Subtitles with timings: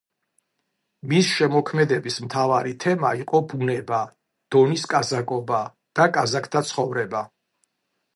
[1.09, 3.99] მის შემოქმედების მთავარი თემა იყო ბუნება,
[4.55, 5.61] დონის კაზაკობა
[6.01, 7.23] და კაზაკთა ცხოვრება.